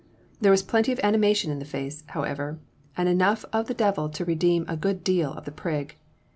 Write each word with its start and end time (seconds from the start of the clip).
There 0.39 0.49
was 0.49 0.63
plenty 0.63 0.91
of 0.91 0.99
animation 1.03 1.51
in 1.51 1.59
the 1.59 1.63
face, 1.63 2.03
however, 2.07 2.59
and 2.97 3.07
enough 3.07 3.45
of 3.53 3.67
the 3.67 3.75
devil 3.75 4.09
to 4.09 4.25
redeem 4.25 4.65
a 4.67 4.75
good 4.75 5.03
deal 5.03 5.31
of 5.31 5.45
the 5.45 5.51
prig. 5.51 5.95